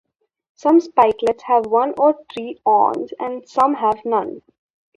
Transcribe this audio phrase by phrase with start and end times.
[0.55, 4.41] Some spikelets have one or three awns, and some have none.